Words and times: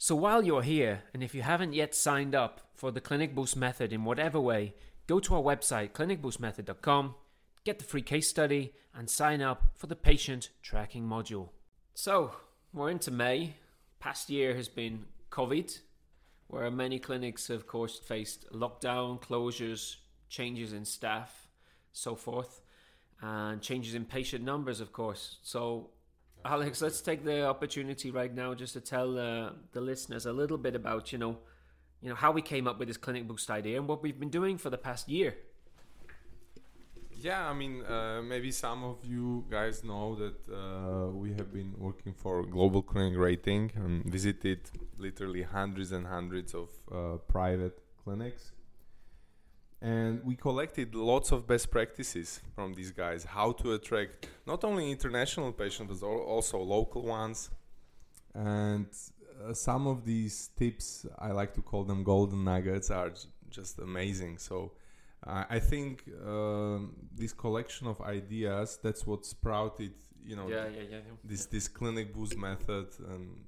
So 0.00 0.14
while 0.14 0.44
you're 0.44 0.62
here, 0.62 1.02
and 1.12 1.24
if 1.24 1.34
you 1.34 1.42
haven't 1.42 1.72
yet 1.72 1.92
signed 1.92 2.32
up 2.32 2.60
for 2.72 2.92
the 2.92 3.00
Clinic 3.00 3.34
Boost 3.34 3.56
method 3.56 3.92
in 3.92 4.04
whatever 4.04 4.38
way, 4.38 4.74
go 5.08 5.18
to 5.18 5.34
our 5.34 5.42
website, 5.42 5.90
clinicboostmethod.com, 5.90 7.16
get 7.64 7.80
the 7.80 7.84
free 7.84 8.02
case 8.02 8.28
study, 8.28 8.72
and 8.94 9.10
sign 9.10 9.42
up 9.42 9.72
for 9.74 9.88
the 9.88 9.96
patient 9.96 10.50
tracking 10.62 11.02
module. 11.02 11.48
So, 11.94 12.30
we're 12.72 12.90
into 12.90 13.10
May. 13.10 13.56
Past 13.98 14.30
year 14.30 14.54
has 14.54 14.68
been 14.68 15.06
COVID, 15.32 15.80
where 16.46 16.70
many 16.70 17.00
clinics, 17.00 17.50
of 17.50 17.66
course, 17.66 17.98
faced 17.98 18.48
lockdown, 18.52 19.20
closures, 19.20 19.96
changes 20.28 20.72
in 20.72 20.84
staff, 20.84 21.48
so 21.92 22.14
forth, 22.14 22.60
and 23.20 23.60
changes 23.60 23.96
in 23.96 24.04
patient 24.04 24.44
numbers, 24.44 24.80
of 24.80 24.92
course. 24.92 25.38
So, 25.42 25.90
Alex, 26.44 26.80
let's 26.80 27.00
take 27.00 27.24
the 27.24 27.46
opportunity 27.46 28.10
right 28.10 28.32
now 28.32 28.54
just 28.54 28.72
to 28.74 28.80
tell 28.80 29.18
uh, 29.18 29.50
the 29.72 29.80
listeners 29.80 30.24
a 30.26 30.32
little 30.32 30.58
bit 30.58 30.74
about, 30.74 31.12
you 31.12 31.18
know, 31.18 31.38
you 32.00 32.08
know 32.08 32.14
how 32.14 32.30
we 32.30 32.42
came 32.42 32.68
up 32.68 32.78
with 32.78 32.88
this 32.88 32.96
clinic 32.96 33.26
boost 33.26 33.50
idea 33.50 33.76
and 33.76 33.88
what 33.88 34.02
we've 34.02 34.20
been 34.20 34.30
doing 34.30 34.56
for 34.56 34.70
the 34.70 34.78
past 34.78 35.08
year. 35.08 35.34
Yeah, 37.20 37.50
I 37.50 37.52
mean, 37.52 37.84
uh, 37.84 38.22
maybe 38.22 38.52
some 38.52 38.84
of 38.84 39.04
you 39.04 39.44
guys 39.50 39.82
know 39.82 40.14
that 40.14 40.36
uh, 40.54 41.10
we 41.10 41.30
have 41.30 41.52
been 41.52 41.74
working 41.76 42.14
for 42.14 42.44
Global 42.44 42.80
Clinic 42.80 43.18
Rating 43.18 43.72
and 43.74 44.04
visited 44.04 44.70
literally 44.98 45.42
hundreds 45.42 45.90
and 45.90 46.06
hundreds 46.06 46.54
of 46.54 46.68
uh, 46.92 47.16
private 47.26 47.82
clinics. 48.04 48.52
And 49.80 50.24
we 50.24 50.34
collected 50.34 50.94
lots 50.94 51.30
of 51.30 51.46
best 51.46 51.70
practices 51.70 52.40
from 52.54 52.74
these 52.74 52.90
guys 52.90 53.24
how 53.24 53.52
to 53.52 53.74
attract 53.74 54.28
not 54.46 54.64
only 54.64 54.90
international 54.90 55.52
patients 55.52 56.00
but 56.00 56.06
also 56.06 56.58
local 56.58 57.02
ones. 57.02 57.50
And 58.34 58.86
uh, 59.46 59.54
some 59.54 59.86
of 59.86 60.04
these 60.04 60.50
tips, 60.56 61.06
I 61.18 61.30
like 61.30 61.54
to 61.54 61.62
call 61.62 61.84
them 61.84 62.02
golden 62.02 62.42
nuggets, 62.44 62.90
are 62.90 63.10
j- 63.10 63.28
just 63.50 63.78
amazing. 63.78 64.38
So 64.38 64.72
uh, 65.26 65.44
I 65.48 65.58
think 65.60 66.04
um 66.26 66.94
this 67.14 67.32
collection 67.32 67.86
of 67.86 68.00
ideas 68.00 68.78
that's 68.82 69.06
what 69.06 69.24
sprouted, 69.26 69.94
you 70.24 70.34
know, 70.36 70.48
Yeah, 70.48 70.66
yeah, 70.68 70.82
yeah. 70.90 70.98
this 71.24 71.46
this 71.46 71.68
clinic 71.68 72.12
boost 72.14 72.36
method. 72.36 72.88
And 73.10 73.44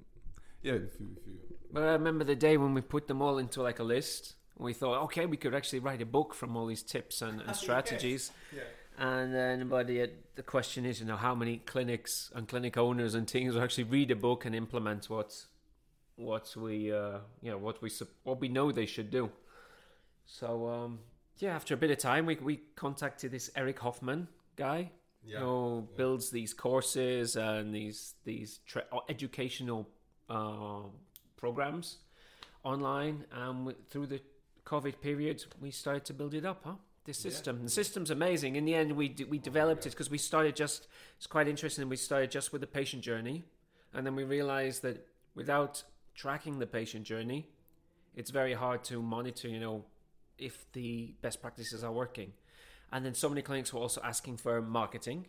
yeah, 0.63 0.73
if 0.75 0.99
you, 0.99 1.07
if 1.17 1.27
you 1.27 1.33
But 1.73 1.83
I 1.83 1.91
remember 1.93 2.23
the 2.23 2.35
day 2.35 2.55
when 2.57 2.73
we 2.73 2.81
put 2.81 3.07
them 3.07 3.21
all 3.21 3.37
into 3.37 3.61
like 3.61 3.79
a 3.79 3.83
list. 3.83 4.35
We 4.61 4.73
thought, 4.73 5.01
okay, 5.05 5.25
we 5.25 5.37
could 5.37 5.55
actually 5.55 5.79
write 5.79 6.01
a 6.01 6.05
book 6.05 6.33
from 6.35 6.55
all 6.55 6.67
these 6.67 6.83
tips 6.83 7.21
and, 7.21 7.41
and 7.41 7.55
strategies. 7.55 8.31
yeah. 8.55 8.61
And 8.97 9.33
then, 9.33 9.67
but 9.67 9.87
the, 9.87 10.11
the 10.35 10.43
question 10.43 10.85
is, 10.85 10.99
you 10.99 11.05
know, 11.07 11.15
how 11.15 11.33
many 11.33 11.57
clinics 11.65 12.31
and 12.35 12.47
clinic 12.47 12.77
owners 12.77 13.15
and 13.15 13.27
teams 13.27 13.55
will 13.55 13.63
actually 13.63 13.85
read 13.85 14.11
a 14.11 14.15
book 14.15 14.45
and 14.45 14.53
implement 14.53 15.09
what, 15.09 15.33
what 16.15 16.53
we, 16.55 16.91
uh, 16.93 17.19
you 17.41 17.49
know, 17.51 17.57
what 17.57 17.81
we 17.81 17.89
what 18.23 18.39
we 18.39 18.49
know 18.49 18.71
they 18.71 18.85
should 18.85 19.09
do. 19.09 19.31
So, 20.25 20.67
um, 20.69 20.99
yeah, 21.37 21.55
after 21.55 21.73
a 21.73 21.77
bit 21.77 21.89
of 21.89 21.97
time, 21.97 22.25
we 22.27 22.35
we 22.35 22.57
contacted 22.75 23.31
this 23.31 23.49
Eric 23.55 23.79
Hoffman 23.79 24.27
guy 24.55 24.91
Yeah. 25.25 25.39
who 25.39 25.87
builds 25.97 26.29
these 26.29 26.53
courses 26.53 27.35
and 27.35 27.73
these 27.73 28.13
these 28.23 28.59
tra- 28.67 28.85
uh, 28.91 28.99
educational 29.09 29.87
uh, 30.29 30.83
programs 31.37 31.97
online. 32.63 33.25
And 33.31 33.65
we, 33.65 33.73
through 33.89 34.07
the 34.07 34.21
COVID 34.65 35.01
period, 35.01 35.45
we 35.59 35.71
started 35.71 36.05
to 36.05 36.13
build 36.13 36.33
it 36.33 36.45
up, 36.45 36.61
huh? 36.63 36.75
This 37.03 37.17
system. 37.17 37.63
The 37.63 37.69
system's 37.69 38.11
amazing. 38.11 38.55
In 38.55 38.65
the 38.65 38.75
end, 38.75 38.91
we 38.91 39.09
d- 39.09 39.23
we 39.23 39.39
developed 39.39 39.87
it 39.87 39.89
because 39.89 40.11
we 40.11 40.19
started 40.19 40.55
just. 40.55 40.87
It's 41.17 41.25
quite 41.25 41.47
interesting. 41.47 41.89
We 41.89 41.97
started 41.97 42.29
just 42.29 42.51
with 42.51 42.61
the 42.61 42.67
patient 42.67 43.01
journey, 43.01 43.43
and 43.93 44.05
then 44.05 44.15
we 44.15 44.23
realized 44.23 44.83
that 44.83 45.07
without 45.33 45.83
tracking 46.13 46.59
the 46.59 46.67
patient 46.67 47.05
journey, 47.05 47.47
it's 48.15 48.29
very 48.29 48.53
hard 48.53 48.83
to 48.85 49.01
monitor. 49.01 49.47
You 49.47 49.59
know, 49.59 49.85
if 50.37 50.71
the 50.73 51.13
best 51.21 51.41
practices 51.41 51.83
are 51.83 51.91
working. 51.91 52.33
And 52.91 53.05
then 53.05 53.13
so 53.13 53.29
many 53.29 53.41
clinics 53.41 53.73
were 53.73 53.79
also 53.79 54.01
asking 54.03 54.37
for 54.37 54.61
marketing 54.61 55.27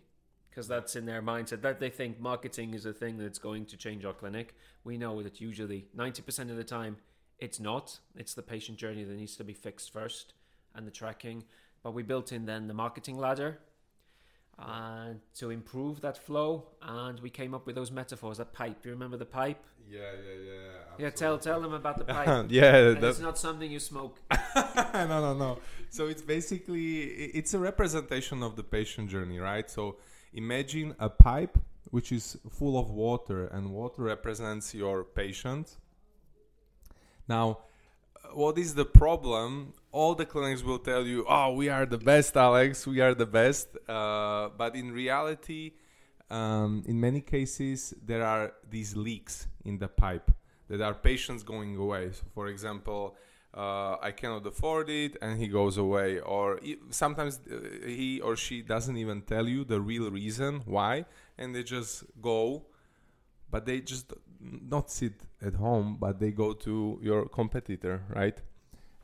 because 0.51 0.69
that's 0.69 0.97
in 0.97 1.07
their 1.07 1.23
mindset 1.23 1.63
that 1.63 1.81
they 1.81 1.89
think 1.89 2.21
marketing 2.21 2.75
is 2.75 2.85
a 2.85 2.93
thing 2.93 3.17
that's 3.17 3.39
going 3.39 3.65
to 3.67 3.77
change 3.77 4.05
our 4.05 4.13
clinic. 4.13 4.55
We 4.85 4.99
know 4.99 5.23
that 5.23 5.41
usually 5.41 5.87
90% 5.97 6.51
of 6.51 6.57
the 6.57 6.65
time 6.65 6.97
it's 7.43 7.59
not. 7.59 7.99
It's 8.17 8.35
the 8.35 8.43
patient 8.43 8.79
journey 8.79 9.03
that 9.03 9.17
needs 9.17 9.37
to 9.37 9.45
be 9.45 9.53
fixed 9.53 9.93
first 9.93 10.35
and 10.77 10.87
the 10.87 10.93
tracking. 10.93 11.43
But 11.83 11.93
we 11.93 12.05
built 12.05 12.31
in 12.31 12.47
then 12.47 12.69
the 12.69 12.75
marketing 12.75 13.19
ladder 13.19 13.59
uh, 14.59 15.15
to 15.39 15.51
improve 15.51 16.01
that 16.03 16.17
flow. 16.17 16.69
And 16.81 17.19
we 17.19 17.31
came 17.31 17.53
up 17.53 17.67
with 17.67 17.75
those 17.75 17.91
metaphors, 17.91 18.39
that 18.39 18.53
pipe. 18.53 18.85
You 18.85 18.93
remember 18.93 19.17
the 19.17 19.27
pipe? 19.27 19.65
Yeah, 19.91 20.01
yeah, 20.01 20.53
yeah. 20.53 21.05
Yeah, 21.05 21.11
tell, 21.11 21.37
tell 21.37 21.61
them 21.61 21.73
about 21.73 21.99
the 21.99 22.05
pipe. 22.17 22.47
yeah, 22.49 22.77
and 22.77 23.03
that, 23.03 23.09
it's 23.09 23.19
not 23.19 23.39
something 23.39 23.69
you 23.69 23.81
smoke. 23.81 24.21
no, 24.55 25.07
no, 25.09 25.35
no. 25.35 25.59
So 25.91 26.07
it's 26.07 26.23
basically 26.23 27.01
it's 27.39 27.55
a 27.55 27.59
representation 27.59 28.45
of 28.45 28.55
the 28.55 28.63
patient 28.63 29.11
journey, 29.11 29.41
right? 29.41 29.69
So 29.69 29.97
imagine 30.33 30.95
a 31.01 31.11
pipe 31.11 31.59
which 31.91 32.13
is 32.13 32.39
full 32.49 32.79
of 32.79 32.91
water, 32.91 33.49
and 33.49 33.71
water 33.71 34.03
represents 34.03 34.75
your 34.75 35.05
patient. 35.05 35.77
Now, 37.37 37.49
what 38.43 38.59
is 38.65 38.71
the 38.81 38.89
problem? 39.03 39.51
All 39.99 40.15
the 40.23 40.27
clinics 40.33 40.63
will 40.69 40.83
tell 40.91 41.05
you, 41.13 41.19
"Oh, 41.37 41.49
we 41.61 41.67
are 41.77 41.87
the 41.95 42.03
best, 42.13 42.33
Alex. 42.49 42.71
We 42.95 42.99
are 43.07 43.15
the 43.25 43.31
best." 43.41 43.69
Uh, 43.99 44.45
but 44.63 44.73
in 44.83 44.87
reality, 45.03 45.65
um, 46.39 46.71
in 46.91 46.97
many 47.09 47.23
cases, 47.37 47.79
there 48.11 48.25
are 48.33 48.47
these 48.75 48.91
leaks 49.07 49.35
in 49.69 49.75
the 49.85 49.91
pipe 50.05 50.29
that 50.69 50.81
are 50.89 50.97
patients 51.11 51.43
going 51.53 51.73
away. 51.85 52.05
So, 52.19 52.25
for 52.37 52.47
example, 52.55 53.03
uh, 53.63 54.09
I 54.09 54.11
cannot 54.21 54.45
afford 54.53 54.87
it, 55.03 55.13
and 55.23 55.33
he 55.43 55.49
goes 55.61 55.75
away. 55.87 56.11
Or 56.35 56.47
sometimes 57.03 57.33
uh, 57.41 57.45
he 57.99 58.11
or 58.27 58.35
she 58.45 58.57
doesn't 58.75 58.99
even 59.05 59.19
tell 59.35 59.47
you 59.55 59.61
the 59.75 59.81
real 59.93 60.09
reason 60.23 60.53
why, 60.77 60.95
and 61.41 61.47
they 61.55 61.65
just 61.77 61.95
go. 62.31 62.41
But 63.53 63.67
they 63.67 63.81
just 63.81 64.13
not 64.41 64.91
sit 64.91 65.13
at 65.41 65.55
home, 65.55 65.99
but 66.01 66.19
they 66.19 66.33
go 66.33 66.53
to 66.55 66.99
your 67.01 67.29
competitor, 67.29 68.03
right? 68.09 68.39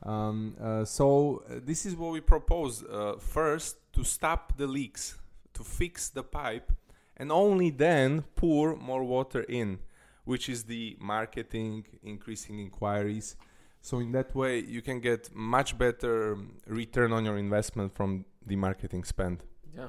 Um, 0.03 0.55
uh, 0.61 0.85
so 0.85 1.43
uh, 1.49 1.59
this 1.63 1.85
is 1.85 1.95
what 1.95 2.11
we 2.11 2.21
propose. 2.21 2.83
Uh, 2.83 3.15
first, 3.19 3.77
to 3.93 4.03
stop 4.03 4.57
the 4.57 4.67
leaks, 4.67 5.17
to 5.53 5.63
fix 5.63 6.09
the 6.09 6.23
pipe, 6.23 6.71
and 7.15 7.31
only 7.31 7.69
then 7.69 8.23
pour 8.35 8.75
more 8.75 9.03
water 9.03 9.41
in, 9.43 9.79
which 10.25 10.49
is 10.49 10.63
the 10.63 10.97
marketing, 10.99 11.85
increasing 12.03 12.59
inquiries. 12.59 13.35
So 13.81 13.99
in 13.99 14.11
that 14.13 14.35
way, 14.35 14.59
you 14.59 14.81
can 14.81 14.99
get 14.99 15.33
much 15.33 15.77
better 15.77 16.37
return 16.65 17.13
on 17.13 17.23
your 17.23 17.37
investment 17.37 17.95
from 17.95 18.25
the 18.45 18.55
marketing 18.55 19.03
spend. 19.03 19.43
Yeah. 19.75 19.87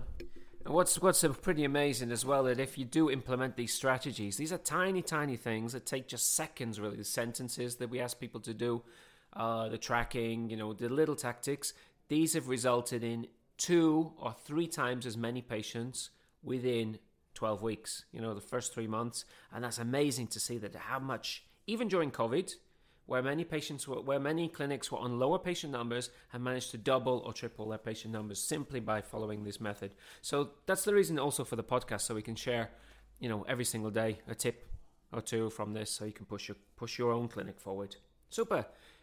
And 0.70 0.76
what's 0.76 1.02
what's 1.02 1.24
pretty 1.42 1.64
amazing 1.64 2.12
as 2.12 2.24
well 2.24 2.44
that 2.44 2.60
if 2.60 2.78
you 2.78 2.84
do 2.84 3.10
implement 3.10 3.56
these 3.56 3.74
strategies, 3.74 4.36
these 4.36 4.52
are 4.52 4.58
tiny, 4.58 5.02
tiny 5.02 5.34
things 5.36 5.72
that 5.72 5.84
take 5.84 6.06
just 6.06 6.36
seconds. 6.36 6.78
Really, 6.78 6.96
the 6.96 7.02
sentences 7.02 7.74
that 7.78 7.90
we 7.90 7.98
ask 7.98 8.20
people 8.20 8.38
to 8.42 8.54
do, 8.54 8.80
uh, 9.32 9.68
the 9.68 9.78
tracking, 9.78 10.48
you 10.48 10.56
know, 10.56 10.72
the 10.72 10.88
little 10.88 11.16
tactics. 11.16 11.72
These 12.06 12.34
have 12.34 12.46
resulted 12.48 13.02
in 13.02 13.26
two 13.58 14.12
or 14.16 14.32
three 14.44 14.68
times 14.68 15.06
as 15.06 15.16
many 15.16 15.42
patients 15.42 16.10
within 16.40 17.00
12 17.34 17.62
weeks. 17.62 18.04
You 18.12 18.20
know, 18.20 18.32
the 18.32 18.40
first 18.40 18.72
three 18.72 18.86
months, 18.86 19.24
and 19.52 19.64
that's 19.64 19.78
amazing 19.78 20.28
to 20.28 20.38
see 20.38 20.56
that 20.58 20.76
how 20.76 21.00
much 21.00 21.46
even 21.66 21.88
during 21.88 22.12
COVID 22.12 22.54
where 23.10 23.22
many 23.22 23.42
patients 23.42 23.88
were, 23.88 24.00
where 24.00 24.20
many 24.20 24.48
clinics 24.48 24.92
were 24.92 24.98
on 24.98 25.18
lower 25.18 25.36
patient 25.36 25.72
numbers 25.72 26.10
have 26.28 26.40
managed 26.40 26.70
to 26.70 26.78
double 26.78 27.24
or 27.26 27.32
triple 27.32 27.68
their 27.68 27.76
patient 27.76 28.14
numbers 28.14 28.40
simply 28.40 28.78
by 28.78 29.00
following 29.00 29.42
this 29.42 29.60
method. 29.60 29.90
So 30.22 30.50
that's 30.66 30.84
the 30.84 30.94
reason 30.94 31.18
also 31.18 31.42
for 31.42 31.56
the 31.56 31.64
podcast, 31.64 32.02
so 32.02 32.14
we 32.14 32.22
can 32.22 32.36
share, 32.36 32.70
you 33.18 33.28
know, 33.28 33.44
every 33.48 33.64
single 33.64 33.90
day 33.90 34.20
a 34.28 34.36
tip 34.36 34.70
or 35.12 35.20
two 35.20 35.50
from 35.50 35.72
this, 35.72 35.90
so 35.90 36.04
you 36.04 36.12
can 36.12 36.24
push 36.24 36.46
your 36.46 36.56
push 36.76 37.00
your 37.00 37.10
own 37.10 37.26
clinic 37.26 37.58
forward. 37.58 37.96
Super. 38.28 38.58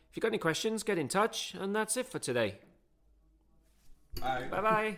If 0.09 0.15
you've 0.15 0.21
got 0.21 0.29
any 0.29 0.37
questions, 0.37 0.83
get 0.83 0.97
in 0.97 1.09
touch, 1.09 1.53
and 1.59 1.75
that's 1.75 1.97
it 1.97 2.07
for 2.07 2.17
today. 2.17 2.59
Bye. 4.21 4.47
Bye 4.49 4.61
bye. 4.61 4.97